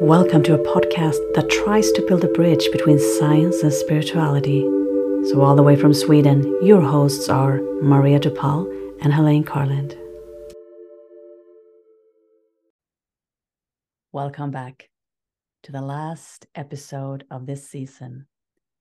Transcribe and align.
Welcome 0.00 0.44
to 0.44 0.54
a 0.54 0.58
podcast 0.58 1.18
that 1.34 1.50
tries 1.50 1.90
to 1.90 2.06
build 2.06 2.22
a 2.22 2.28
bridge 2.28 2.68
between 2.70 3.00
science 3.18 3.64
and 3.64 3.72
spirituality. 3.72 4.60
So, 5.28 5.40
all 5.40 5.56
the 5.56 5.64
way 5.64 5.74
from 5.74 5.92
Sweden, 5.92 6.56
your 6.62 6.80
hosts 6.80 7.28
are 7.28 7.60
Maria 7.82 8.20
Dupal 8.20 8.70
and 9.02 9.12
Helene 9.12 9.42
Carland. 9.42 9.98
Welcome 14.12 14.52
back 14.52 14.88
to 15.64 15.72
the 15.72 15.82
last 15.82 16.46
episode 16.54 17.24
of 17.28 17.46
this 17.46 17.68
season. 17.68 18.28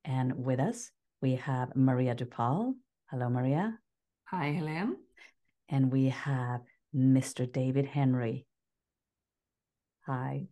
And 0.06 0.46
with 0.46 0.60
us, 0.60 0.92
we 1.20 1.34
have 1.38 1.76
Maria 1.76 2.14
Dupal. 2.14 2.76
Hello, 3.10 3.28
Maria. 3.28 3.80
Hi, 4.26 4.52
Helene. 4.52 4.98
And 5.68 5.92
we 5.92 6.10
have 6.10 6.62
Mr. 6.96 7.52
David 7.52 7.88
Henrie. 7.88 8.46
Hi. 10.06 10.50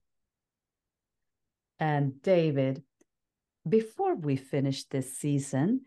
And 1.79 2.21
David, 2.21 2.83
before 3.67 4.15
we 4.15 4.35
finish 4.35 4.85
this 4.85 5.17
season, 5.17 5.81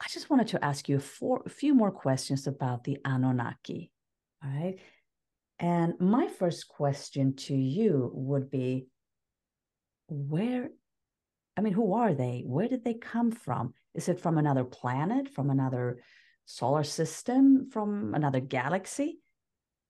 I 0.00 0.08
just 0.08 0.30
wanted 0.30 0.48
to 0.48 0.64
ask 0.64 0.88
you 0.88 0.98
for, 0.98 1.42
a 1.46 1.50
few 1.50 1.74
more 1.74 1.92
questions 1.92 2.46
about 2.46 2.84
the 2.84 2.98
Anunnaki. 3.04 3.92
All 4.44 4.50
right. 4.50 4.78
And 5.58 5.94
my 6.00 6.26
first 6.26 6.66
question 6.66 7.36
to 7.36 7.54
you 7.54 8.10
would 8.12 8.50
be 8.50 8.88
where, 10.08 10.70
I 11.56 11.60
mean, 11.60 11.72
who 11.72 11.94
are 11.94 12.14
they? 12.14 12.42
Where 12.44 12.66
did 12.66 12.84
they 12.84 12.94
come 12.94 13.30
from? 13.30 13.74
Is 13.94 14.08
it 14.08 14.20
from 14.20 14.38
another 14.38 14.64
planet, 14.64 15.28
from 15.28 15.50
another 15.50 16.02
solar 16.46 16.82
system, 16.82 17.70
from 17.70 18.14
another 18.14 18.40
galaxy? 18.40 19.20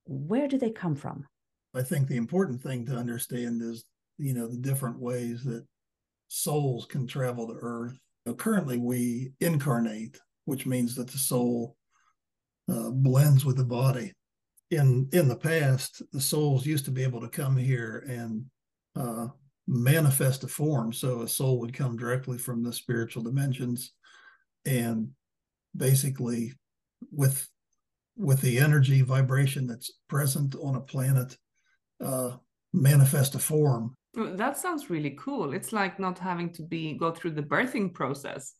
Where 0.05 0.49
do 0.49 0.59
they 0.59 0.71
come 0.71 0.95
from? 0.95 1.27
I 1.75 1.83
think 1.83 2.09
the 2.09 2.17
important 2.17 2.63
thing 2.63 2.85
to 2.87 2.97
understand 2.97 3.63
is 3.63 3.85
you 4.23 4.35
know 4.35 4.47
the 4.47 4.57
different 4.57 4.99
ways 4.99 5.43
that 5.45 5.67
souls 6.29 6.87
can 6.87 7.07
travel 7.07 7.49
to 7.49 7.55
earth. 7.61 7.99
Currently 8.39 8.79
we 8.79 9.33
incarnate 9.41 10.19
which 10.45 10.67
means 10.67 10.95
that 10.97 11.09
the 11.09 11.19
soul 11.19 11.77
uh, 12.69 12.91
blends 12.91 13.45
with 13.45 13.57
the 13.57 13.65
body. 13.65 14.13
In 14.71 15.09
in 15.13 15.29
the 15.29 15.37
past 15.37 16.03
the 16.13 16.21
souls 16.21 16.65
used 16.65 16.85
to 16.87 16.91
be 16.91 17.03
able 17.03 17.21
to 17.21 17.29
come 17.29 17.57
here 17.57 18.05
and 18.09 18.45
uh, 18.97 19.29
manifest 19.67 20.45
a 20.45 20.49
form. 20.49 20.93
So 20.93 21.23
a 21.23 21.29
soul 21.29 21.61
would 21.61 21.75
come 21.75 21.97
directly 21.97 22.39
from 22.39 22.63
the 22.63 22.73
spiritual 22.73 23.23
dimensions 23.23 23.93
and 24.65 25.11
basically 25.77 26.53
with 27.11 27.49
with 28.17 28.41
the 28.41 28.59
energy 28.59 29.03
vibration 29.03 29.67
that's 29.67 29.91
present 30.09 30.55
on 30.63 30.77
a 30.77 30.81
planet 30.81 31.37
uh, 32.03 32.37
manifest 32.73 33.35
a 33.35 33.39
form 33.39 33.97
that 34.15 34.59
sounds 34.59 34.91
really 34.91 35.17
cool. 35.19 35.53
It's 35.55 35.73
like 35.73 35.99
not 35.99 36.19
having 36.19 36.53
to 36.55 36.63
be 36.63 36.95
go 36.95 37.11
through 37.11 37.33
the 37.33 37.43
birthing 37.43 37.93
process. 37.93 38.55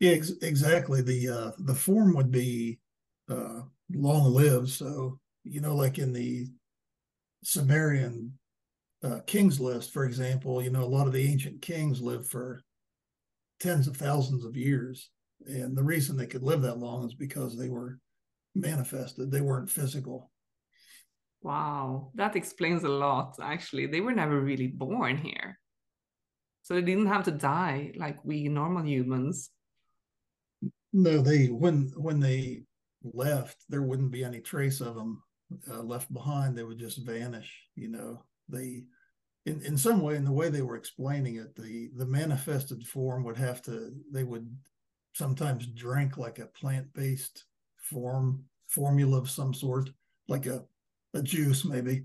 Yeah, 0.00 0.12
ex- 0.12 0.32
exactly. 0.42 1.02
The 1.02 1.28
uh, 1.28 1.50
the 1.58 1.74
form 1.74 2.14
would 2.14 2.30
be 2.30 2.78
uh, 3.30 3.62
long 3.92 4.32
lived. 4.32 4.70
So 4.70 5.18
you 5.44 5.60
know, 5.60 5.74
like 5.74 5.98
in 5.98 6.12
the 6.12 6.48
Sumerian 7.42 8.32
uh, 9.02 9.20
kings 9.26 9.60
list, 9.60 9.92
for 9.92 10.04
example, 10.04 10.62
you 10.62 10.70
know, 10.70 10.82
a 10.82 10.86
lot 10.86 11.06
of 11.06 11.12
the 11.12 11.26
ancient 11.26 11.60
kings 11.60 12.00
lived 12.00 12.26
for 12.26 12.62
tens 13.60 13.86
of 13.86 13.96
thousands 13.96 14.44
of 14.44 14.56
years, 14.56 15.10
and 15.46 15.76
the 15.76 15.84
reason 15.84 16.16
they 16.16 16.26
could 16.26 16.42
live 16.42 16.62
that 16.62 16.78
long 16.78 17.04
is 17.06 17.14
because 17.14 17.56
they 17.56 17.68
were 17.68 17.98
manifested. 18.54 19.30
They 19.30 19.42
weren't 19.42 19.70
physical. 19.70 20.30
Wow, 21.44 22.10
that 22.14 22.36
explains 22.36 22.84
a 22.84 22.88
lot, 22.88 23.36
actually. 23.40 23.86
They 23.86 24.00
were 24.00 24.14
never 24.14 24.40
really 24.40 24.66
born 24.66 25.18
here. 25.18 25.58
So 26.62 26.72
they 26.72 26.80
didn't 26.80 27.08
have 27.08 27.24
to 27.24 27.32
die 27.32 27.92
like 27.96 28.24
we 28.24 28.48
normal 28.48 28.86
humans. 28.86 29.50
No, 30.94 31.20
they 31.20 31.48
when 31.48 31.92
when 31.96 32.18
they 32.18 32.62
left, 33.02 33.58
there 33.68 33.82
wouldn't 33.82 34.10
be 34.10 34.24
any 34.24 34.40
trace 34.40 34.80
of 34.80 34.94
them 34.94 35.22
uh, 35.70 35.82
left 35.82 36.10
behind. 36.14 36.56
They 36.56 36.62
would 36.62 36.78
just 36.78 37.04
vanish. 37.04 37.54
You 37.74 37.88
know, 37.88 38.22
they 38.48 38.84
in 39.44 39.60
in 39.60 39.76
some 39.76 40.00
way, 40.00 40.16
in 40.16 40.24
the 40.24 40.32
way 40.32 40.48
they 40.48 40.62
were 40.62 40.76
explaining 40.76 41.36
it, 41.36 41.54
the 41.56 41.90
the 41.94 42.06
manifested 42.06 42.86
form 42.86 43.22
would 43.24 43.36
have 43.36 43.60
to. 43.62 43.90
They 44.10 44.24
would 44.24 44.50
sometimes 45.12 45.66
drink 45.66 46.16
like 46.16 46.38
a 46.38 46.46
plant 46.46 46.90
based 46.94 47.44
form 47.76 48.44
formula 48.66 49.18
of 49.18 49.28
some 49.28 49.52
sort, 49.52 49.90
like 50.26 50.46
a 50.46 50.64
a 51.14 51.22
juice 51.22 51.64
maybe 51.64 52.02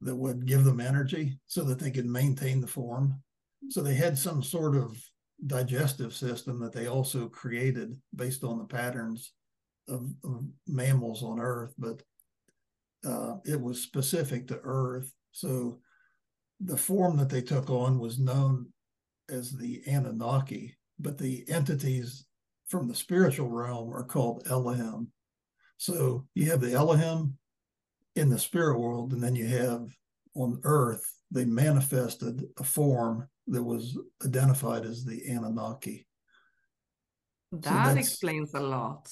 that 0.00 0.16
would 0.16 0.46
give 0.46 0.64
them 0.64 0.80
energy 0.80 1.38
so 1.46 1.62
that 1.64 1.78
they 1.78 1.90
could 1.90 2.06
maintain 2.06 2.60
the 2.60 2.66
form. 2.66 3.20
So 3.68 3.82
they 3.82 3.94
had 3.94 4.16
some 4.16 4.42
sort 4.42 4.76
of 4.76 5.00
digestive 5.46 6.14
system 6.14 6.58
that 6.60 6.72
they 6.72 6.86
also 6.86 7.28
created 7.28 7.96
based 8.14 8.44
on 8.44 8.58
the 8.58 8.64
patterns 8.64 9.32
of, 9.88 10.08
of 10.24 10.44
mammals 10.66 11.22
on 11.22 11.40
Earth, 11.40 11.74
but 11.78 12.02
uh, 13.06 13.36
it 13.44 13.60
was 13.60 13.82
specific 13.82 14.48
to 14.48 14.60
Earth. 14.62 15.12
So 15.32 15.78
the 16.60 16.76
form 16.76 17.16
that 17.18 17.28
they 17.28 17.42
took 17.42 17.70
on 17.70 17.98
was 17.98 18.18
known 18.18 18.66
as 19.28 19.52
the 19.52 19.82
Anunnaki, 19.86 20.76
but 20.98 21.18
the 21.18 21.44
entities 21.48 22.26
from 22.68 22.88
the 22.88 22.94
spiritual 22.94 23.48
realm 23.48 23.92
are 23.92 24.04
called 24.04 24.46
Elohim. 24.50 25.08
So 25.76 26.26
you 26.34 26.50
have 26.50 26.60
the 26.60 26.72
Elohim, 26.72 27.37
in 28.18 28.28
the 28.30 28.38
spirit 28.38 28.78
world, 28.78 29.12
and 29.12 29.22
then 29.22 29.34
you 29.34 29.46
have 29.46 29.88
on 30.34 30.60
earth, 30.64 31.04
they 31.30 31.44
manifested 31.44 32.44
a 32.58 32.64
form 32.64 33.28
that 33.46 33.62
was 33.62 33.98
identified 34.24 34.84
as 34.84 35.04
the 35.04 35.28
Anunnaki. 35.28 36.06
That 37.52 37.94
so 37.94 37.98
explains 37.98 38.54
a 38.54 38.60
lot. 38.60 39.10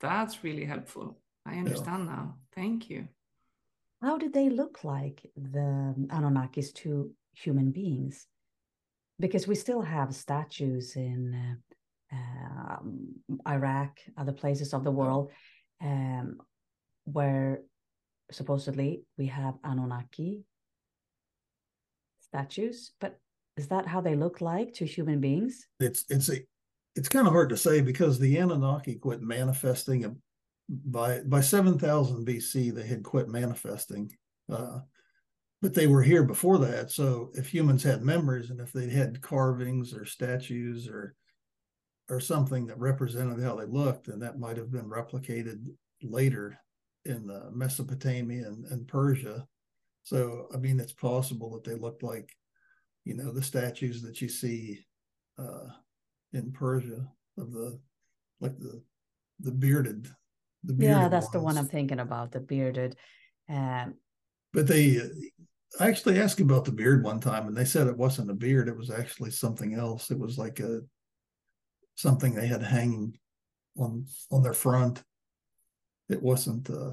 That's 0.00 0.42
really 0.42 0.64
helpful. 0.64 1.18
I 1.44 1.56
understand 1.56 2.06
yeah. 2.06 2.12
now. 2.12 2.34
Thank 2.54 2.90
you. 2.90 3.08
How 4.02 4.18
did 4.18 4.32
they 4.32 4.48
look 4.50 4.84
like, 4.84 5.22
the 5.36 5.94
Anunnakis, 6.10 6.72
to 6.74 7.10
human 7.32 7.70
beings? 7.70 8.26
Because 9.18 9.46
we 9.46 9.54
still 9.54 9.82
have 9.82 10.14
statues 10.14 10.96
in 10.96 11.58
uh, 12.12 12.16
uh, 12.16 12.78
Iraq, 13.48 13.98
other 14.18 14.32
places 14.32 14.74
of 14.74 14.84
the 14.84 14.90
world, 14.90 15.30
um, 15.82 16.38
where 17.04 17.62
supposedly 18.30 19.02
we 19.18 19.26
have 19.26 19.54
Anunnaki 19.64 20.44
statues, 22.20 22.92
but 23.00 23.18
is 23.56 23.68
that 23.68 23.86
how 23.86 24.00
they 24.00 24.14
look 24.14 24.40
like 24.40 24.74
to 24.74 24.84
human 24.84 25.20
beings? 25.20 25.66
It's 25.80 26.04
it's 26.08 26.28
a 26.28 26.38
it's 26.94 27.08
kind 27.08 27.26
of 27.26 27.32
hard 27.32 27.50
to 27.50 27.56
say 27.56 27.80
because 27.80 28.18
the 28.18 28.36
Anunnaki 28.36 28.96
quit 28.96 29.22
manifesting 29.22 30.16
by 30.68 31.20
by 31.20 31.40
seven 31.40 31.78
thousand 31.78 32.26
BC. 32.26 32.74
They 32.74 32.86
had 32.86 33.02
quit 33.02 33.28
manifesting, 33.28 34.12
uh, 34.52 34.80
but 35.62 35.74
they 35.74 35.86
were 35.86 36.02
here 36.02 36.24
before 36.24 36.58
that. 36.58 36.90
So 36.90 37.30
if 37.34 37.46
humans 37.48 37.82
had 37.82 38.02
memories 38.02 38.50
and 38.50 38.60
if 38.60 38.72
they 38.72 38.90
had 38.90 39.22
carvings 39.22 39.94
or 39.94 40.04
statues 40.04 40.88
or 40.88 41.14
or 42.08 42.20
something 42.20 42.66
that 42.66 42.78
represented 42.78 43.42
how 43.42 43.56
they 43.56 43.66
looked, 43.66 44.06
then 44.06 44.20
that 44.20 44.38
might 44.38 44.56
have 44.56 44.70
been 44.70 44.88
replicated 44.88 45.64
later 46.02 46.58
in 47.06 47.30
uh, 47.30 47.50
Mesopotamia 47.52 48.46
and, 48.46 48.66
and 48.66 48.88
Persia. 48.88 49.46
So, 50.02 50.48
I 50.54 50.58
mean, 50.58 50.78
it's 50.78 50.92
possible 50.92 51.50
that 51.52 51.64
they 51.64 51.76
looked 51.76 52.02
like, 52.02 52.32
you 53.04 53.14
know, 53.14 53.32
the 53.32 53.42
statues 53.42 54.02
that 54.02 54.20
you 54.20 54.28
see 54.28 54.84
uh, 55.38 55.68
in 56.32 56.52
Persia 56.52 57.08
of 57.38 57.52
the, 57.52 57.78
like 58.40 58.58
the, 58.58 58.82
the 59.40 59.52
bearded, 59.52 60.08
the 60.64 60.72
bearded 60.72 60.96
yeah, 60.96 61.08
that's 61.08 61.26
ones. 61.26 61.32
the 61.32 61.40
one 61.40 61.58
I'm 61.58 61.68
thinking 61.68 62.00
about, 62.00 62.32
the 62.32 62.40
bearded. 62.40 62.96
Um, 63.48 63.94
but 64.52 64.66
they, 64.66 65.00
I 65.78 65.88
actually 65.88 66.20
asked 66.20 66.40
about 66.40 66.64
the 66.64 66.72
beard 66.72 67.04
one 67.04 67.20
time, 67.20 67.46
and 67.46 67.56
they 67.56 67.64
said 67.64 67.86
it 67.86 67.96
wasn't 67.96 68.30
a 68.30 68.34
beard; 68.34 68.68
it 68.68 68.76
was 68.76 68.90
actually 68.90 69.30
something 69.30 69.74
else. 69.74 70.10
It 70.10 70.18
was 70.18 70.38
like 70.38 70.60
a 70.60 70.80
something 71.96 72.34
they 72.34 72.46
had 72.46 72.62
hanging 72.62 73.18
on 73.78 74.06
on 74.30 74.42
their 74.42 74.54
front 74.54 75.02
it 76.08 76.22
wasn't 76.22 76.68
uh, 76.70 76.92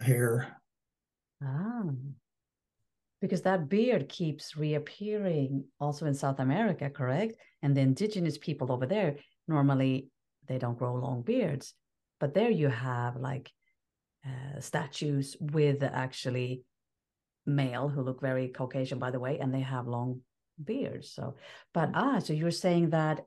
hair. 0.00 0.60
Ah, 1.42 1.82
because 3.20 3.42
that 3.42 3.68
beard 3.68 4.08
keeps 4.08 4.56
reappearing 4.56 5.64
also 5.80 6.06
in 6.06 6.14
South 6.14 6.38
America, 6.38 6.90
correct? 6.90 7.36
And 7.62 7.76
the 7.76 7.80
indigenous 7.80 8.38
people 8.38 8.72
over 8.72 8.86
there 8.86 9.16
normally 9.48 10.08
they 10.48 10.58
don't 10.58 10.78
grow 10.78 10.94
long 10.94 11.22
beards, 11.22 11.74
but 12.20 12.34
there 12.34 12.50
you 12.50 12.68
have 12.68 13.16
like 13.16 13.50
uh, 14.24 14.60
statues 14.60 15.36
with 15.40 15.82
actually 15.82 16.62
male 17.46 17.88
who 17.88 18.02
look 18.02 18.20
very 18.20 18.48
Caucasian, 18.48 18.98
by 18.98 19.10
the 19.10 19.20
way, 19.20 19.38
and 19.38 19.52
they 19.52 19.60
have 19.60 19.86
long 19.86 20.20
beards. 20.62 21.10
So, 21.12 21.34
but 21.72 21.90
ah, 21.94 22.18
so 22.18 22.32
you're 22.32 22.50
saying 22.50 22.90
that 22.90 23.20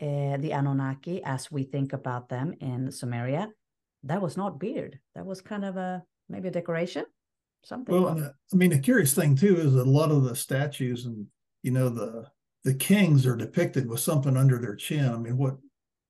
uh, 0.00 0.36
the 0.38 0.52
Anunnaki, 0.52 1.22
as 1.24 1.50
we 1.50 1.64
think 1.64 1.92
about 1.92 2.28
them 2.28 2.54
in 2.60 2.88
Sumeria, 2.88 3.48
that 4.06 4.22
was 4.22 4.36
not 4.36 4.58
beard. 4.58 4.98
That 5.14 5.26
was 5.26 5.40
kind 5.40 5.64
of 5.64 5.76
a 5.76 6.02
maybe 6.28 6.48
a 6.48 6.50
decoration. 6.52 7.04
something. 7.64 7.94
Well, 7.94 8.08
uh, 8.18 8.30
I 8.52 8.56
mean, 8.56 8.72
a 8.72 8.78
curious 8.78 9.14
thing 9.14 9.36
too 9.36 9.56
is 9.56 9.74
a 9.74 9.84
lot 9.84 10.10
of 10.10 10.24
the 10.24 10.36
statues 10.36 11.04
and 11.06 11.26
you 11.62 11.72
know 11.72 11.88
the 11.88 12.26
the 12.64 12.74
kings 12.74 13.26
are 13.26 13.36
depicted 13.36 13.88
with 13.88 14.00
something 14.00 14.36
under 14.36 14.58
their 14.58 14.76
chin. 14.76 15.08
I 15.08 15.16
mean, 15.16 15.36
what 15.36 15.56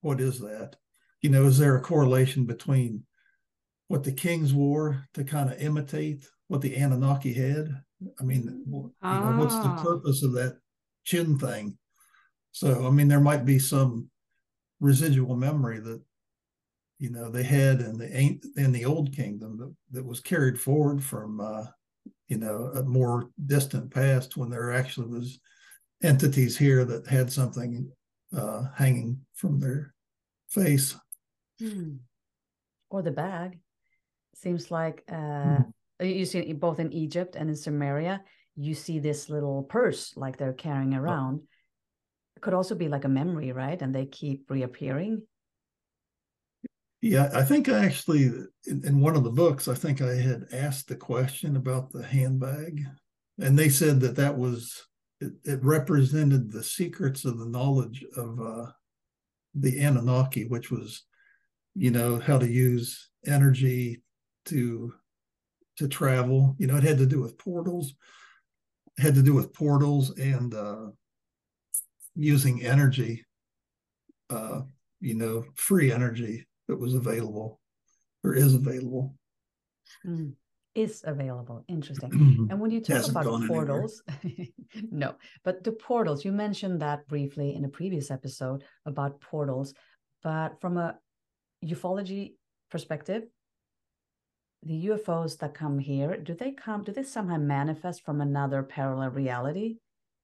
what 0.03 0.21
is 0.21 0.39
that? 0.41 0.77
You 1.23 1.31
know, 1.31 1.45
is 1.47 1.59
there 1.59 1.77
a 1.77 1.81
correlation 1.81 2.45
between 2.45 3.05
what 3.89 4.05
the 4.05 4.13
kings 4.13 4.53
wore 4.53 5.07
to 5.15 5.25
kind 5.25 5.51
of 5.51 5.61
imitate 5.61 6.27
what 6.49 6.61
the 6.61 6.75
Anunnaki 6.77 7.33
had? 7.33 7.69
I 8.21 8.25
mean, 8.25 8.43
you 8.71 8.93
know, 9.03 9.37
what's 9.39 9.55
the 9.59 9.69
Ah. 9.69 9.83
purpose 9.83 10.23
of 10.23 10.33
that 10.33 10.59
chin 11.05 11.39
thing? 11.39 11.79
So, 12.53 12.87
I 12.87 12.91
mean, 12.91 13.09
there 13.09 13.21
might 13.21 13.45
be 13.47 13.59
some 13.59 14.11
residual 14.81 15.37
memory 15.37 15.81
that 15.81 16.03
you 16.99 17.11
know 17.11 17.31
they 17.31 17.43
had 17.43 17.81
in 17.81 17.99
the 17.99 18.17
ain't 18.17 18.45
in 18.57 18.73
the 18.73 18.85
old 18.85 19.13
kingdom 19.13 19.59
that, 19.59 19.75
that 19.93 20.05
was 20.05 20.21
carried 20.21 20.59
forward 20.59 21.03
from 21.03 21.41
uh, 21.41 21.65
you 22.29 22.39
know 22.39 22.71
a 22.75 22.83
more 22.83 23.31
distant 23.47 23.91
past 23.91 24.37
when 24.37 24.51
there 24.51 24.73
actually 24.73 25.07
was 25.07 25.41
entities 26.03 26.57
here 26.57 26.85
that 26.85 27.07
had 27.07 27.31
something 27.33 27.91
uh, 28.37 28.65
hanging 28.75 29.19
from 29.35 29.59
their 29.61 29.95
face. 30.49 30.97
Hmm. 31.59 31.97
Or 32.91 33.03
the 33.03 33.11
bag. 33.11 33.59
Seems 34.35 34.71
like 34.71 35.03
uh, 35.09 35.63
Mhm. 35.63 35.73
you 36.01 36.27
see 36.27 36.53
both 36.53 36.79
in 36.79 36.93
Egypt 36.93 37.37
and 37.37 37.49
in 37.49 37.57
Sumeria, 37.57 38.21
you 38.55 38.75
see 38.75 38.99
this 38.99 39.29
little 39.29 39.63
purse 39.63 40.17
like 40.17 40.37
they're 40.37 40.53
carrying 40.53 40.95
around. 40.95 41.41
It 42.37 42.43
could 42.43 42.55
also 42.55 42.75
be 42.75 42.89
like 42.89 43.05
a 43.05 43.09
memory, 43.09 43.53
right? 43.53 43.81
And 43.81 43.95
they 43.95 44.07
keep 44.07 44.51
reappearing. 44.51 45.23
Yeah, 47.03 47.31
I 47.35 47.43
think 47.43 47.69
I 47.69 47.85
actually 47.85 48.25
in, 48.25 48.85
in 48.85 49.01
one 49.01 49.17
of 49.17 49.25
the 49.25 49.31
books, 49.31 49.69
I 49.69 49.75
think 49.75 50.01
I 50.01 50.15
had 50.15 50.47
asked 50.53 50.89
the 50.89 50.97
question 50.97 51.57
about 51.57 51.91
the 51.93 52.03
handbag, 52.03 52.85
and 53.39 53.59
they 53.59 53.69
said 53.69 54.01
that 54.01 54.17
that 54.17 54.37
was 54.37 54.87
it, 55.21 55.33
it 55.45 55.65
represented 55.65 56.51
the 56.51 56.65
secrets 56.65 57.25
of 57.25 57.39
the 57.39 57.49
knowledge 57.49 58.05
of 58.17 58.41
uh, 58.41 58.67
the 59.55 59.79
Anunnaki, 59.81 60.47
which 60.47 60.71
was, 60.71 61.05
you 61.75 61.91
know, 61.91 62.19
how 62.19 62.39
to 62.39 62.49
use 62.49 63.11
energy 63.27 64.03
to 64.47 64.95
to 65.77 65.89
travel. 65.89 66.57
You 66.59 66.67
know, 66.67 66.77
it 66.77 66.85
had 66.85 66.99
to 66.99 67.07
do 67.07 67.21
with 67.21 67.39
portals, 67.39 67.95
it 68.97 69.03
had 69.03 69.15
to 69.17 69.23
do 69.23 69.35
with 69.35 69.53
portals 69.53 70.17
and 70.19 70.55
uh, 70.55 70.87
using 72.15 72.65
energy. 72.65 73.25
Uh, 74.31 74.63
you 75.01 75.15
know, 75.15 75.45
free 75.55 75.93
energy 75.93 76.47
that 76.69 76.79
was 76.79 76.95
available 76.95 77.61
or 78.25 78.35
is 78.35 78.55
available. 78.55 79.15
Hmm. 80.03 80.31
Is 80.75 81.03
available. 81.07 81.65
Interesting. 81.69 82.11
And 82.51 82.61
when 82.61 82.71
you 82.71 82.83
talk 82.83 83.09
about 83.09 83.47
portals, 83.47 84.03
no, 84.91 85.15
but 85.43 85.65
the 85.65 85.73
portals, 85.73 86.23
you 86.23 86.33
mentioned 86.33 86.81
that 86.83 87.09
briefly 87.09 87.55
in 87.55 87.65
a 87.65 87.69
previous 87.69 88.11
episode 88.11 88.63
about 88.85 89.21
portals, 89.23 89.73
but 90.23 90.61
from 90.61 90.77
a 90.77 90.99
ufology 91.65 92.35
perspective, 92.71 93.23
the 94.63 94.87
UFOs 94.89 95.39
that 95.39 95.55
come 95.55 95.79
here, 95.79 96.17
do 96.19 96.35
they 96.35 96.53
come, 96.53 96.83
do 96.85 96.93
they 96.93 97.05
somehow 97.05 97.39
manifest 97.39 98.05
from 98.05 98.21
another 98.21 98.63
parallel 98.63 99.11
reality 99.11 99.77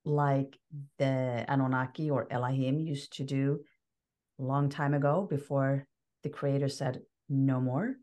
like 0.05 0.59
the 0.99 1.45
Anunnaki 1.49 2.11
or 2.11 2.27
Elohim 2.31 2.79
used 2.79 3.15
to 3.15 3.25
do 3.25 3.61
a 4.39 4.43
long 4.43 4.69
time 4.69 4.95
ago 4.95 5.27
before 5.29 5.87
the 6.23 6.31
creator 6.31 6.69
said 6.69 7.03
no 7.29 7.61
more? 7.61 7.95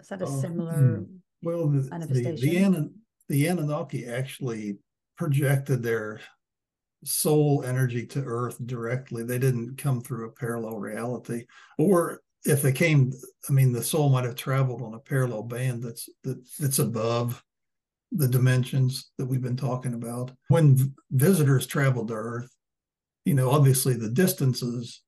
Is 0.00 0.08
that 0.08 0.22
a 0.22 0.26
similar 0.26 0.74
hmm. 0.74 1.02
Well, 1.42 1.68
the 1.68 1.78
the, 1.78 1.82
the, 1.82 1.90
manifestation? 1.90 2.94
The 3.28 3.46
Anunnaki 3.46 4.06
actually 4.06 4.78
projected 5.16 5.82
their 5.82 6.20
soul 7.04 7.62
energy 7.64 8.06
to 8.06 8.22
Earth 8.24 8.56
directly. 8.64 9.22
They 9.22 9.38
didn't 9.38 9.76
come 9.76 10.00
through 10.00 10.28
a 10.28 10.32
parallel 10.32 10.78
reality, 10.78 11.44
or 11.76 12.20
if 12.44 12.62
they 12.62 12.72
came, 12.72 13.12
I 13.48 13.52
mean, 13.52 13.72
the 13.72 13.82
soul 13.82 14.08
might 14.08 14.24
have 14.24 14.36
traveled 14.36 14.82
on 14.82 14.94
a 14.94 15.00
parallel 15.00 15.42
band 15.42 15.82
that's 15.82 16.08
that, 16.24 16.38
that's 16.58 16.78
above 16.78 17.42
the 18.12 18.28
dimensions 18.28 19.10
that 19.18 19.26
we've 19.26 19.42
been 19.42 19.56
talking 19.56 19.94
about. 19.94 20.30
When 20.48 20.76
v- 20.76 20.90
visitors 21.10 21.66
travel 21.66 22.06
to 22.06 22.14
Earth, 22.14 22.50
you 23.24 23.34
know, 23.34 23.50
obviously 23.50 23.94
the 23.94 24.08
distances, 24.08 25.02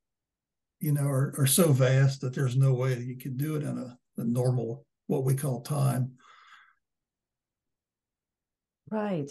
you 0.81 0.93
know, 0.93 1.03
are, 1.07 1.35
are 1.39 1.47
so 1.47 1.73
vast 1.73 2.21
that 2.23 2.35
there's 2.35 2.57
no 2.57 2.73
way 2.73 2.95
that 2.95 3.05
you 3.05 3.17
could 3.17 3.37
do 3.37 3.57
it 3.57 3.63
in 3.63 3.77
a, 3.79 3.99
a 4.21 4.25
normal, 4.25 4.85
what 5.07 5.25
we 5.25 5.35
call 5.35 5.61
time. 5.61 6.13
Right. 8.91 9.31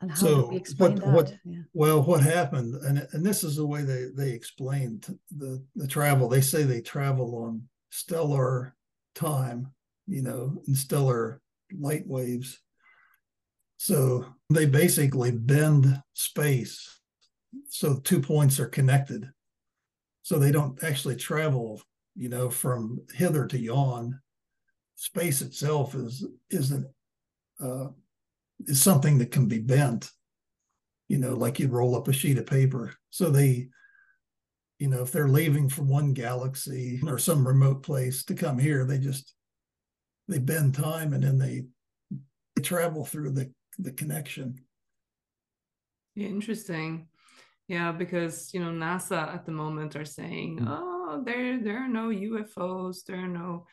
And 0.00 0.10
how 0.10 0.16
do 0.16 0.20
So 0.26 0.48
we 0.48 0.56
explain 0.56 0.92
what- 0.92 1.00
that? 1.04 1.14
what- 1.14 1.34
yeah. 1.44 1.62
Well, 1.74 2.02
what 2.02 2.22
happened, 2.22 2.74
and 2.76 3.06
and 3.12 3.24
this 3.24 3.44
is 3.44 3.56
the 3.56 3.66
way 3.66 3.82
they 3.82 4.06
they 4.16 4.30
explained 4.30 5.06
the 5.30 5.62
the 5.76 5.86
travel. 5.86 6.28
They 6.28 6.40
say 6.40 6.62
they 6.62 6.80
travel 6.80 7.36
on 7.44 7.68
stellar 7.90 8.74
time, 9.14 9.72
you 10.06 10.22
know, 10.22 10.62
and 10.66 10.76
stellar 10.76 11.40
light 11.78 12.06
waves. 12.06 12.58
So 13.76 14.24
they 14.48 14.66
basically 14.66 15.30
bend 15.30 16.02
space, 16.14 17.00
so 17.68 17.98
two 18.00 18.20
points 18.20 18.58
are 18.58 18.66
connected. 18.68 19.30
So 20.30 20.38
they 20.38 20.52
don't 20.52 20.80
actually 20.84 21.16
travel, 21.16 21.82
you 22.14 22.28
know, 22.28 22.50
from 22.50 23.00
hither 23.12 23.48
to 23.48 23.58
yon. 23.58 24.20
Space 24.94 25.42
itself 25.42 25.96
is 25.96 26.24
isn't 26.50 26.86
uh, 27.60 27.88
is 28.66 28.80
something 28.80 29.18
that 29.18 29.32
can 29.32 29.48
be 29.48 29.58
bent 29.58 30.08
you 31.10 31.18
know, 31.18 31.34
like 31.34 31.58
you'd 31.58 31.72
roll 31.72 31.96
up 31.96 32.06
a 32.06 32.12
sheet 32.12 32.38
of 32.38 32.46
paper. 32.46 32.94
So 33.10 33.30
they, 33.30 33.70
you 34.78 34.86
know, 34.86 35.02
if 35.02 35.10
they're 35.10 35.26
leaving 35.26 35.68
from 35.68 35.88
one 35.88 36.12
galaxy 36.12 37.00
or 37.04 37.18
some 37.18 37.44
remote 37.44 37.82
place 37.82 38.24
to 38.26 38.34
come 38.34 38.56
here, 38.56 38.84
they 38.84 38.98
just 38.98 39.34
they 40.28 40.38
bend 40.38 40.76
time 40.76 41.12
and 41.12 41.24
then 41.24 41.36
they, 41.36 41.64
they 42.54 42.62
travel 42.62 43.04
through 43.04 43.32
the 43.32 43.50
the 43.80 43.90
connection. 43.90 44.60
Interesting. 46.14 47.08
Yeah, 47.70 47.92
because 47.92 48.52
you 48.52 48.58
know 48.58 48.72
NASA 48.72 49.32
at 49.32 49.46
the 49.46 49.52
moment 49.52 49.94
are 49.94 50.04
saying, 50.04 50.58
Mm. 50.58 50.66
oh, 50.68 51.22
there 51.24 51.62
there 51.62 51.78
are 51.78 51.92
no 52.00 52.06
UFOs, 52.10 53.04
there 53.06 53.20
are 53.24 53.34
no 53.42 53.66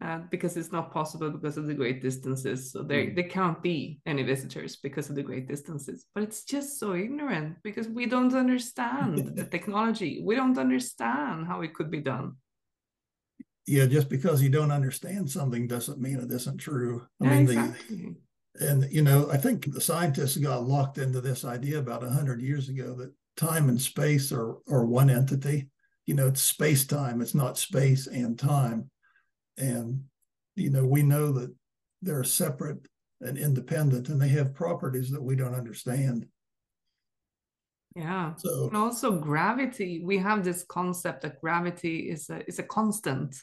uh, 0.00 0.20
because 0.30 0.56
it's 0.56 0.70
not 0.70 0.92
possible 0.92 1.30
because 1.30 1.56
of 1.58 1.66
the 1.66 1.74
great 1.74 2.00
distances. 2.02 2.70
So 2.70 2.78
there 2.84 3.04
Mm. 3.06 3.14
there 3.16 3.28
can't 3.38 3.60
be 3.60 4.00
any 4.06 4.22
visitors 4.22 4.76
because 4.76 5.10
of 5.10 5.16
the 5.16 5.24
great 5.30 5.48
distances. 5.48 6.06
But 6.14 6.22
it's 6.22 6.44
just 6.44 6.78
so 6.78 6.94
ignorant 6.94 7.56
because 7.64 7.88
we 7.88 8.06
don't 8.06 8.34
understand 8.44 9.18
the 9.38 9.46
technology. 9.56 10.22
We 10.28 10.36
don't 10.36 10.58
understand 10.66 11.46
how 11.50 11.62
it 11.62 11.74
could 11.74 11.90
be 11.90 12.00
done. 12.00 12.28
Yeah, 13.66 13.86
just 13.86 14.08
because 14.08 14.38
you 14.42 14.50
don't 14.50 14.76
understand 14.80 15.30
something 15.30 15.66
doesn't 15.66 16.00
mean 16.00 16.18
it 16.20 16.30
isn't 16.30 16.58
true. 16.58 16.94
I 17.20 17.24
Yeah, 17.24 17.30
mean, 17.30 17.42
exactly. 17.48 17.96
the 18.54 18.68
and 18.70 18.78
you 18.96 19.02
know, 19.02 19.30
I 19.34 19.38
think 19.38 19.72
the 19.72 19.80
scientists 19.80 20.36
got 20.36 20.68
locked 20.68 20.98
into 20.98 21.20
this 21.20 21.44
idea 21.44 21.78
about 21.80 22.04
a 22.04 22.10
hundred 22.18 22.40
years 22.40 22.68
ago 22.68 22.94
that 23.00 23.12
time 23.36 23.68
and 23.68 23.80
space 23.80 24.32
are 24.32 24.56
are 24.68 24.84
one 24.84 25.10
entity. 25.10 25.68
You 26.06 26.14
know, 26.14 26.28
it's 26.28 26.42
space 26.42 26.86
time. 26.86 27.20
It's 27.20 27.34
not 27.34 27.58
space 27.58 28.06
and 28.06 28.38
time. 28.38 28.90
And 29.56 30.04
you 30.56 30.70
know, 30.70 30.84
we 30.84 31.02
know 31.02 31.32
that 31.32 31.54
they're 32.02 32.24
separate 32.24 32.86
and 33.20 33.38
independent, 33.38 34.08
and 34.08 34.20
they 34.20 34.28
have 34.28 34.54
properties 34.54 35.10
that 35.10 35.22
we 35.22 35.36
don't 35.36 35.54
understand. 35.54 36.26
Yeah. 37.94 38.34
So 38.36 38.68
And 38.68 38.76
also 38.76 39.18
gravity. 39.18 40.02
We 40.02 40.18
have 40.18 40.44
this 40.44 40.64
concept 40.64 41.22
that 41.22 41.40
gravity 41.40 42.10
is 42.10 42.30
a 42.30 42.46
is 42.48 42.58
a 42.58 42.62
constant, 42.62 43.36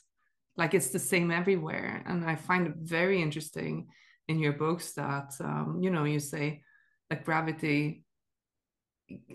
like 0.57 0.73
it's 0.73 0.89
the 0.89 0.99
same 0.99 1.31
everywhere. 1.31 2.03
And 2.05 2.25
I 2.25 2.35
find 2.35 2.67
it 2.67 2.73
very 2.77 3.21
interesting 3.21 3.87
in 4.27 4.39
your 4.39 4.53
books 4.53 4.93
that 4.93 5.33
um, 5.39 5.79
you 5.81 5.89
know 5.91 6.03
you 6.03 6.19
say 6.19 6.61
that 7.09 7.25
gravity 7.25 8.03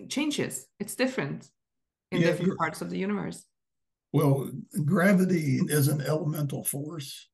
changes. 0.08 0.66
It's 0.78 0.94
different 0.94 1.48
in 2.12 2.20
Yeah, 2.20 2.28
different 2.28 2.58
parts 2.58 2.82
of 2.82 2.90
the 2.90 2.98
universe. 2.98 3.44
Well, 4.12 4.50
gravity 4.84 5.60
is 5.66 5.88
an 5.88 6.00
elemental 6.00 6.64
force. 6.64 7.28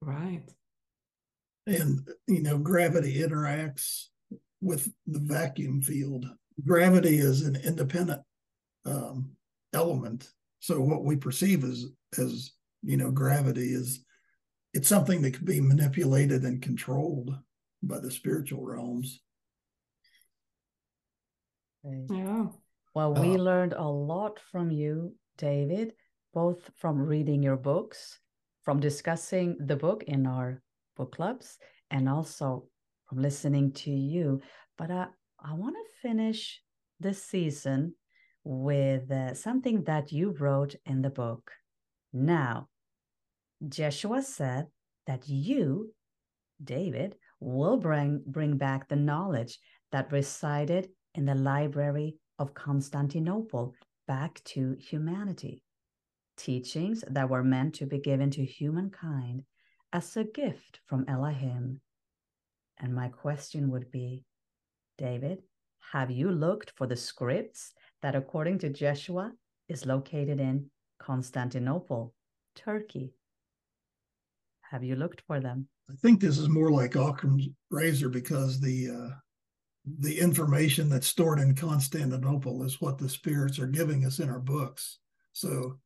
Right. 0.00 0.48
And, 1.66 2.08
you 2.26 2.42
know, 2.42 2.58
gravity 2.58 3.20
interacts 3.20 4.06
with 4.62 4.90
the 5.06 5.18
vacuum 5.18 5.82
field. 5.82 6.26
Gravity 6.64 7.18
is 7.18 7.42
an 7.42 7.56
independent 7.56 8.22
um, 8.86 9.32
element. 9.74 10.30
So 10.60 10.80
what 10.80 11.04
we 11.04 11.16
perceive 11.16 11.64
as, 11.64 11.86
as, 12.18 12.52
you 12.82 12.96
know, 12.96 13.10
gravity 13.10 13.74
is, 13.74 14.04
it's 14.72 14.88
something 14.88 15.20
that 15.22 15.34
can 15.34 15.44
be 15.44 15.60
manipulated 15.60 16.44
and 16.44 16.62
controlled 16.62 17.36
by 17.82 17.98
the 17.98 18.10
spiritual 18.10 18.64
realms. 18.64 19.20
Right. 21.82 22.06
Yeah. 22.10 22.46
Well, 22.94 23.14
we 23.14 23.34
Uh, 23.34 23.38
learned 23.38 23.74
a 23.74 23.88
lot 23.88 24.38
from 24.38 24.70
you, 24.70 25.14
David, 25.36 25.94
both 26.34 26.70
from 26.76 27.00
reading 27.00 27.42
your 27.42 27.56
books 27.56 28.20
from 28.62 28.80
discussing 28.80 29.56
the 29.58 29.76
book 29.76 30.02
in 30.04 30.26
our 30.26 30.62
book 30.96 31.12
clubs 31.12 31.58
and 31.90 32.08
also 32.08 32.68
from 33.06 33.18
listening 33.18 33.72
to 33.72 33.90
you. 33.90 34.40
But 34.76 34.90
I, 34.90 35.06
I 35.38 35.54
want 35.54 35.76
to 35.76 36.00
finish 36.00 36.62
this 36.98 37.22
season 37.24 37.94
with 38.44 39.10
uh, 39.10 39.34
something 39.34 39.84
that 39.84 40.12
you 40.12 40.32
wrote 40.38 40.74
in 40.84 41.02
the 41.02 41.10
book. 41.10 41.50
Now, 42.12 42.68
Jeshua 43.66 44.22
said 44.22 44.68
that 45.06 45.28
you, 45.28 45.94
David, 46.62 47.16
will 47.40 47.76
bring, 47.76 48.22
bring 48.26 48.56
back 48.56 48.88
the 48.88 48.96
knowledge 48.96 49.58
that 49.92 50.12
resided 50.12 50.88
in 51.14 51.24
the 51.24 51.34
library 51.34 52.16
of 52.38 52.54
Constantinople 52.54 53.74
back 54.06 54.42
to 54.44 54.76
humanity. 54.80 55.62
Teachings 56.36 57.04
that 57.08 57.28
were 57.28 57.44
meant 57.44 57.74
to 57.76 57.86
be 57.86 57.98
given 57.98 58.30
to 58.30 58.44
humankind 58.44 59.44
as 59.92 60.16
a 60.16 60.24
gift 60.24 60.80
from 60.86 61.04
Elohim. 61.08 61.80
And 62.78 62.94
my 62.94 63.08
question 63.08 63.70
would 63.70 63.90
be 63.90 64.24
David, 64.96 65.42
have 65.92 66.10
you 66.10 66.30
looked 66.30 66.72
for 66.76 66.86
the 66.86 66.96
scripts 66.96 67.72
that, 68.02 68.14
according 68.14 68.58
to 68.60 68.70
Jeshua, 68.70 69.32
is 69.68 69.86
located 69.86 70.40
in 70.40 70.70
Constantinople, 70.98 72.14
Turkey? 72.54 73.14
Have 74.62 74.84
you 74.84 74.96
looked 74.96 75.22
for 75.26 75.40
them? 75.40 75.68
I 75.90 75.94
think 75.96 76.20
this 76.20 76.38
is 76.38 76.48
more 76.48 76.70
like 76.70 76.94
Occam's 76.94 77.48
razor 77.70 78.08
because 78.08 78.60
the 78.60 78.90
uh, 78.90 79.14
the 79.98 80.18
information 80.18 80.88
that's 80.88 81.06
stored 81.06 81.38
in 81.38 81.54
Constantinople 81.54 82.62
is 82.64 82.80
what 82.80 82.98
the 82.98 83.08
spirits 83.08 83.58
are 83.58 83.66
giving 83.66 84.04
us 84.04 84.18
in 84.18 84.28
our 84.28 84.40
books. 84.40 84.98
So, 85.32 85.78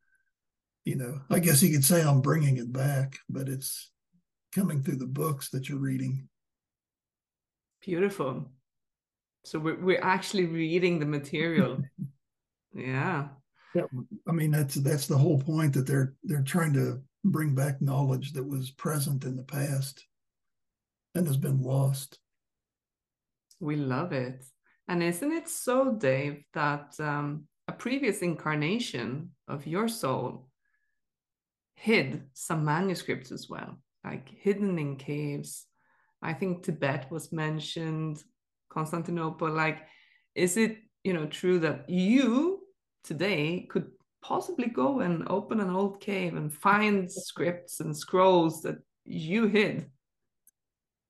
you 0.85 0.97
know, 0.97 1.21
I 1.31 1.39
guess 1.39 1.63
you 1.63 1.73
could 1.73 1.85
say 1.85 2.03
I'm 2.03 2.21
bringing 2.21 2.57
it 2.57 2.73
back, 2.73 3.19
but 3.29 3.49
it's 3.49 3.91
coming 4.55 4.83
through 4.83 4.97
the 4.97 5.07
books 5.07 5.51
that 5.51 5.69
you're 5.69 5.79
reading. 5.79 6.29
Beautiful. 7.83 8.51
So 9.45 9.59
we're 9.59 9.79
we're 9.81 10.03
actually 10.03 10.47
reading 10.47 10.99
the 10.99 11.07
material. 11.07 11.83
yeah. 12.75 13.29
Yeah. 13.75 13.83
I 14.27 14.33
mean 14.33 14.51
that's 14.51 14.77
that's 14.77 15.07
the 15.07 15.19
whole 15.19 15.39
point 15.39 15.75
that 15.75 15.87
they're 15.87 16.15
they're 16.23 16.43
trying 16.43 16.73
to 16.75 17.03
bring 17.25 17.55
back 17.55 17.83
knowledge 17.83 18.33
that 18.33 18.47
was 18.47 18.71
present 18.71 19.25
in 19.25 19.37
the 19.37 19.43
past 19.43 20.07
and 21.15 21.27
has 21.27 21.37
been 21.37 21.63
lost. 21.63 22.19
We 23.65 23.77
love 23.77 24.13
it. 24.13 24.45
And 24.89 25.03
isn't 25.03 25.33
it 25.33 25.49
so, 25.49 25.95
Dave, 25.95 26.45
that 26.53 26.95
um, 27.01 27.45
a 27.67 27.73
previous 27.73 28.21
incarnation 28.21 29.31
of 29.49 29.67
your 29.67 29.89
soul 29.89 30.51
hid 31.75 32.25
some 32.35 32.63
manuscripts 32.63 33.33
as 33.33 33.49
well, 33.49 33.79
like 34.05 34.29
hidden 34.29 34.79
in 34.79 34.97
caves? 34.97 35.65
I 36.21 36.35
think 36.35 36.63
Tibet 36.63 37.11
was 37.11 37.33
mentioned, 37.33 38.23
Constantinople. 38.69 39.51
Like, 39.51 39.87
is 40.35 40.59
it 40.59 40.77
you 41.03 41.15
know 41.15 41.27
true 41.27 41.59
that 41.61 41.89
you 41.89 42.61
today 43.03 43.67
could 43.71 43.91
possibly 44.23 44.67
go 44.67 45.01
and 45.01 45.27
open 45.29 45.61
an 45.61 45.71
old 45.71 46.01
cave 46.01 46.37
and 46.37 46.53
find 46.53 47.11
scripts 47.11 47.81
and 47.81 47.97
scrolls 47.97 48.61
that 48.63 48.77
you 49.07 49.47
hid 49.47 49.87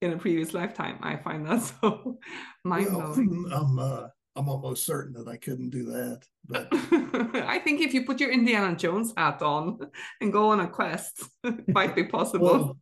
in 0.04 0.12
a 0.12 0.18
previous 0.18 0.54
lifetime. 0.54 0.98
I 1.02 1.16
find 1.16 1.46
that 1.46 1.62
so 1.80 2.18
mind 2.64 2.90
blowing. 2.90 3.44
Well, 3.44 3.60
I'm 3.60 3.78
uh, 3.78 4.06
I'm 4.36 4.48
almost 4.48 4.84
certain 4.84 5.14
that 5.14 5.28
I 5.28 5.36
couldn't 5.36 5.70
do 5.70 5.84
that. 5.86 6.22
But 6.46 6.68
I 6.72 7.58
think 7.58 7.80
if 7.80 7.94
you 7.94 8.04
put 8.04 8.20
your 8.20 8.30
Indiana 8.30 8.76
Jones 8.76 9.12
hat 9.16 9.42
on 9.42 9.78
and 10.20 10.32
go 10.32 10.50
on 10.50 10.60
a 10.60 10.68
quest, 10.68 11.24
it 11.44 11.68
might 11.68 11.94
be 11.94 12.04
possible. 12.04 12.46
Well, 12.46 12.78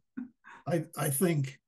I 0.66 0.84
I 0.96 1.10
think 1.10 1.58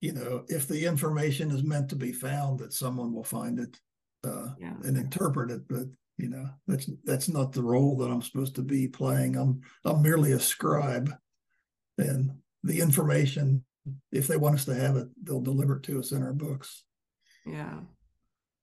you 0.00 0.12
know 0.12 0.44
if 0.48 0.68
the 0.68 0.86
information 0.86 1.50
is 1.50 1.62
meant 1.62 1.88
to 1.90 1.96
be 1.96 2.12
found, 2.12 2.60
that 2.60 2.72
someone 2.72 3.12
will 3.12 3.24
find 3.24 3.58
it 3.58 3.78
uh, 4.24 4.48
yeah. 4.58 4.74
and 4.84 4.96
interpret 4.96 5.50
it. 5.50 5.62
But 5.68 5.86
you 6.20 6.28
know 6.28 6.48
that's 6.66 6.90
that's 7.04 7.28
not 7.30 7.50
the 7.52 7.62
role 7.62 7.96
that 7.96 8.10
i'm 8.10 8.20
supposed 8.20 8.54
to 8.54 8.60
be 8.60 8.86
playing 8.86 9.36
i'm 9.36 9.58
i'm 9.86 10.02
merely 10.02 10.32
a 10.32 10.38
scribe 10.38 11.10
and 11.96 12.30
the 12.62 12.78
information 12.78 13.64
if 14.12 14.26
they 14.26 14.36
want 14.36 14.54
us 14.54 14.64
to 14.64 14.74
have 14.74 14.96
it 14.96 15.08
they'll 15.22 15.40
deliver 15.40 15.76
it 15.76 15.82
to 15.84 15.98
us 15.98 16.12
in 16.12 16.22
our 16.22 16.32
books. 16.32 16.84
Yeah. 17.46 17.80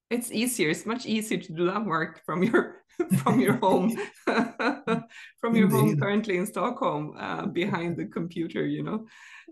It's 0.10 0.32
easier 0.32 0.70
it's 0.70 0.86
much 0.86 1.06
easier 1.06 1.40
to 1.40 1.54
do 1.54 1.66
that 1.66 1.86
work 1.86 2.22
from 2.26 2.44
your 2.44 2.84
from 3.18 3.40
your 3.40 3.58
home 3.58 3.96
from 4.26 5.56
your 5.56 5.66
Indeed. 5.66 5.72
home 5.72 6.00
currently 6.00 6.38
in 6.38 6.46
stockholm 6.46 7.14
uh, 7.18 7.46
behind 7.46 7.98
the 7.98 8.06
computer 8.06 8.66
you 8.66 8.84
know 8.84 9.06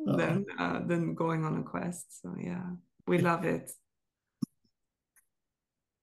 uh, 0.07 0.15
than 0.15 0.45
uh, 0.57 0.79
than 0.85 1.13
going 1.13 1.43
on 1.45 1.57
a 1.57 1.63
quest. 1.63 2.21
So 2.21 2.35
yeah 2.39 2.63
we 3.07 3.19
love 3.19 3.45
it. 3.45 3.71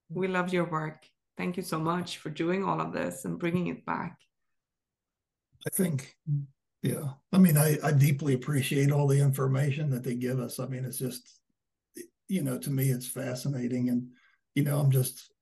We 0.09 0.29
love 0.29 0.53
your 0.53 0.65
work. 0.65 1.05
Thank 1.37 1.57
you 1.57 1.63
so 1.63 1.79
much 1.79 2.19
for 2.19 2.31
doing 2.31 2.65
all 2.65 2.81
of 2.81 2.93
this 2.93 3.25
and 3.25 3.39
bringing 3.39 3.69
it 3.69 3.85
back. 3.85 4.19
I 5.67 5.71
think, 5.71 6.15
yeah. 6.83 7.11
I 7.33 7.39
mean, 7.39 7.57
I, 7.57 7.79
I 7.83 7.93
deeply 7.93 8.35
appreciate 8.35 8.91
all 8.91 9.07
the 9.07 9.21
information 9.21 9.91
that 9.91 10.03
they 10.03 10.15
give 10.15 10.41
us. 10.41 10.59
I 10.59 10.67
mean, 10.67 10.85
it's 10.85 10.99
just, 10.99 11.39
you 12.29 12.43
know, 12.43 12.59
to 12.59 12.71
me, 12.71 12.91
it's 12.91 13.07
fascinating. 13.07 13.89
And, 13.89 14.09
you 14.55 14.65
know, 14.65 14.79
I'm 14.79 14.91
just 14.91 15.33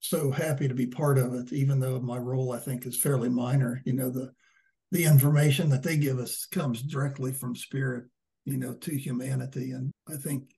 so 0.00 0.30
happy 0.30 0.66
to 0.66 0.74
be 0.74 0.86
part 0.86 1.16
of 1.16 1.34
it, 1.34 1.52
even 1.52 1.78
though 1.78 2.00
my 2.00 2.18
role, 2.18 2.52
I 2.52 2.58
think, 2.58 2.86
is 2.86 3.00
fairly 3.00 3.28
minor. 3.28 3.82
You 3.84 3.92
know, 3.92 4.10
the, 4.10 4.32
the 4.90 5.04
information 5.04 5.68
that 5.70 5.84
they 5.84 5.96
give 5.96 6.18
us 6.18 6.46
comes 6.46 6.82
directly 6.82 7.32
from 7.32 7.54
spirit, 7.54 8.04
you 8.44 8.56
know, 8.56 8.74
to 8.74 8.96
humanity. 8.96 9.70
And 9.70 9.92
I 10.08 10.16
think 10.16 10.50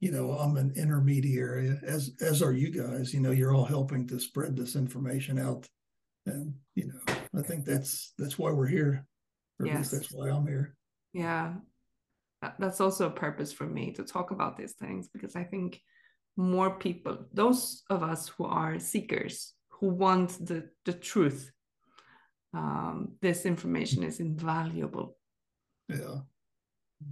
you 0.00 0.10
know 0.10 0.32
i'm 0.32 0.58
an 0.58 0.70
intermediary 0.76 1.78
as 1.82 2.10
as 2.20 2.42
are 2.42 2.52
you 2.52 2.68
guys 2.68 3.14
you 3.14 3.20
know 3.20 3.30
you're 3.30 3.54
all 3.54 3.64
helping 3.64 4.06
to 4.06 4.20
spread 4.20 4.54
this 4.54 4.76
information 4.76 5.38
out 5.38 5.66
and 6.26 6.52
you 6.74 6.86
know 6.86 7.14
i 7.38 7.40
think 7.40 7.64
that's 7.64 8.12
that's 8.18 8.38
why 8.38 8.50
we're 8.50 8.66
here 8.66 9.06
or 9.60 9.66
yes. 9.66 9.74
at 9.74 9.78
least 9.78 9.92
that's 9.92 10.12
why 10.12 10.28
i'm 10.30 10.46
here. 10.46 10.76
Yeah. 11.12 11.54
That's 12.58 12.80
also 12.80 13.06
a 13.06 13.10
purpose 13.10 13.54
for 13.54 13.64
me 13.64 13.92
to 13.92 14.04
talk 14.04 14.30
about 14.30 14.58
these 14.58 14.74
things 14.74 15.08
because 15.08 15.34
i 15.34 15.44
think 15.44 15.80
more 16.36 16.78
people 16.78 17.26
those 17.32 17.82
of 17.88 18.02
us 18.02 18.28
who 18.28 18.44
are 18.44 18.78
seekers 18.78 19.54
who 19.70 19.88
want 19.88 20.30
the 20.46 20.68
the 20.84 20.92
truth 20.92 21.50
um, 22.54 23.16
this 23.20 23.46
information 23.46 24.04
is 24.04 24.20
invaluable. 24.20 25.16
Yeah. 25.88 26.20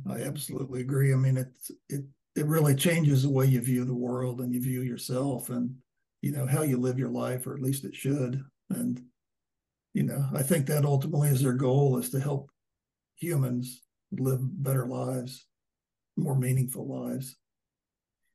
I 0.09 0.23
absolutely 0.23 0.81
agree. 0.81 1.13
I 1.13 1.17
mean 1.17 1.37
it's 1.37 1.71
it 1.89 2.05
it 2.35 2.47
really 2.47 2.75
changes 2.75 3.25
the 3.25 3.31
way 3.31 3.47
you 3.47 3.61
view 3.61 3.85
the 3.85 3.95
world 3.95 4.41
and 4.41 4.55
you 4.55 4.63
view 4.63 4.81
yourself 4.83 5.51
and 5.51 5.75
you 6.23 6.33
know 6.33 6.47
how 6.47 6.63
you 6.63 6.79
live 6.79 6.99
your 6.99 7.11
life 7.11 7.47
or 7.47 7.55
at 7.55 7.61
least 7.61 7.85
it 7.85 7.95
should. 7.95 8.43
And 8.71 9.03
you 9.95 10.03
know 10.03 10.25
i 10.35 10.43
think 10.43 10.67
that 10.67 10.85
ultimately 10.85 11.29
is 11.29 11.43
their 11.43 11.53
goal 11.53 11.99
is 11.99 12.11
to 12.11 12.21
help 12.21 12.51
humans 13.17 13.83
live 14.13 14.41
better 14.63 14.87
lives 14.87 15.47
more 16.17 16.37
meaningful 16.37 16.87
lives. 16.87 17.37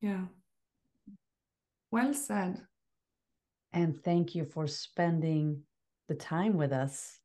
Yeah. 0.02 0.26
Well 1.92 2.14
said. 2.14 2.62
And 3.74 4.02
thank 4.04 4.36
you 4.36 4.46
for 4.46 4.68
spending 4.68 5.62
the 6.08 6.16
time 6.16 6.56
with 6.56 6.72
us 6.72 7.20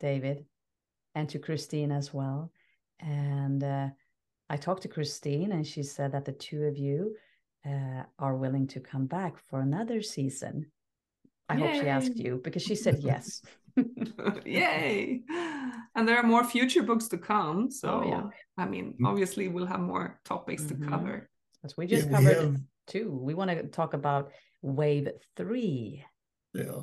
david 0.00 0.44
and 1.14 1.28
to 1.30 1.38
christine 1.38 1.90
as 1.90 2.12
well. 2.12 2.52
And 3.00 3.64
uh, 3.64 3.88
I 4.50 4.56
talked 4.56 4.82
to 4.82 4.88
Christine 4.88 5.52
and 5.52 5.66
she 5.66 5.82
said 5.82 6.12
that 6.12 6.24
the 6.24 6.32
two 6.32 6.64
of 6.64 6.76
you 6.76 7.16
uh, 7.66 8.02
are 8.18 8.36
willing 8.36 8.66
to 8.68 8.80
come 8.80 9.06
back 9.06 9.38
for 9.48 9.60
another 9.60 10.02
season. 10.02 10.66
I 11.48 11.56
Yay. 11.56 11.60
hope 11.60 11.82
she 11.82 11.88
asked 11.88 12.16
you 12.16 12.40
because 12.42 12.62
she 12.62 12.74
said 12.74 12.98
yes. 13.00 13.42
Yay! 14.46 15.22
And 15.94 16.08
there 16.08 16.16
are 16.16 16.22
more 16.22 16.44
future 16.44 16.82
books 16.82 17.08
to 17.08 17.18
come. 17.18 17.70
So, 17.70 18.02
oh, 18.04 18.08
yeah. 18.08 18.22
I 18.56 18.66
mean, 18.66 18.94
mm. 19.00 19.06
obviously, 19.06 19.48
we'll 19.48 19.66
have 19.66 19.80
more 19.80 20.20
topics 20.24 20.62
mm-hmm. 20.62 20.84
to 20.84 20.90
cover. 20.90 21.30
As 21.64 21.76
we 21.76 21.86
just 21.86 22.08
yeah, 22.08 22.16
covered 22.16 22.38
we 22.38 22.44
have... 22.44 22.60
two. 22.86 23.10
We 23.10 23.34
want 23.34 23.50
to 23.50 23.64
talk 23.64 23.94
about 23.94 24.30
wave 24.62 25.08
three. 25.36 26.04
Yeah. 26.52 26.82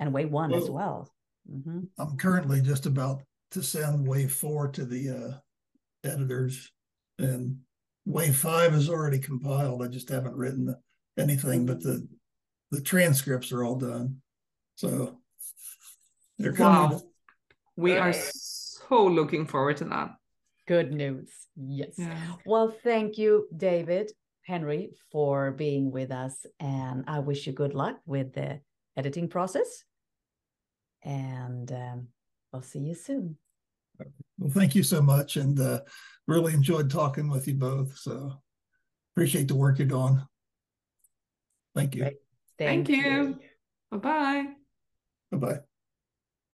And 0.00 0.12
wave 0.12 0.30
one 0.30 0.50
well, 0.50 0.62
as 0.62 0.70
well. 0.70 1.10
Mm-hmm. 1.50 1.80
I'm 1.98 2.16
currently 2.16 2.60
just 2.60 2.86
about 2.86 3.22
to 3.52 3.62
send 3.62 4.06
wave 4.06 4.32
four 4.32 4.68
to 4.68 4.84
the 4.84 5.10
uh, 5.10 6.08
editors 6.08 6.70
and 7.18 7.58
wave 8.04 8.36
five 8.36 8.74
is 8.74 8.88
already 8.88 9.18
compiled. 9.18 9.82
I 9.82 9.88
just 9.88 10.08
haven't 10.08 10.36
written 10.36 10.74
anything, 11.18 11.66
but 11.66 11.82
the 11.82 12.06
the 12.72 12.80
transcripts 12.80 13.52
are 13.52 13.62
all 13.62 13.76
done. 13.76 14.16
So 14.74 15.18
they're 16.38 16.54
coming. 16.54 16.98
Wow. 16.98 17.02
We 17.76 17.96
are 17.96 18.12
so 18.12 19.06
looking 19.06 19.46
forward 19.46 19.76
to 19.76 19.84
that. 19.84 20.16
Good 20.66 20.92
news. 20.92 21.30
Yes. 21.54 21.94
Yeah. 21.96 22.16
Well, 22.46 22.74
thank 22.82 23.18
you, 23.18 23.46
David 23.56 24.10
Henrie, 24.48 24.90
for 25.12 25.52
being 25.52 25.92
with 25.92 26.10
us. 26.10 26.46
And 26.58 27.04
I 27.06 27.20
wish 27.20 27.46
you 27.46 27.52
good 27.52 27.74
luck 27.74 28.00
with 28.06 28.32
the 28.32 28.60
editing 28.96 29.28
process. 29.28 29.84
And 31.04 31.70
um, 31.70 32.08
I'll 32.52 32.62
see 32.62 32.80
you 32.80 32.94
soon. 32.94 33.36
Well, 34.38 34.50
thank 34.50 34.74
you 34.74 34.82
so 34.82 35.02
much, 35.02 35.36
and 35.36 35.60
uh, 35.60 35.80
really 36.26 36.54
enjoyed 36.54 36.90
talking 36.90 37.28
with 37.28 37.46
you 37.46 37.54
both. 37.54 37.96
So 37.98 38.32
appreciate 39.14 39.48
the 39.48 39.54
work 39.54 39.78
you're 39.78 39.86
doing. 39.86 40.22
Thank 41.74 41.94
you. 41.94 42.21
Thank, 42.64 42.86
Thank 42.86 43.04
you. 43.04 43.12
you. 43.12 43.38
Bye 43.90 43.98
bye. 43.98 44.46
Bye 45.30 45.38
bye. 45.38 45.60